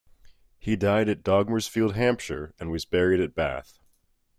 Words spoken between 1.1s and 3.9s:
Dogmersfield, Hampshire, and was buried at Bath.